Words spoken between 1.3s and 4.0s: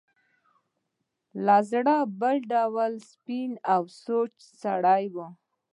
له زړه بل ډول سپین او